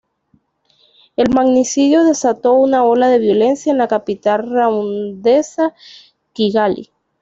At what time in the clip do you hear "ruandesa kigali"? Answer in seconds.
4.49-6.89